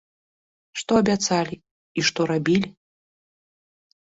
Што 0.81 0.91
абяцалі 1.01 1.55
і 1.59 2.01
што 2.09 2.21
рабілі? 2.33 2.69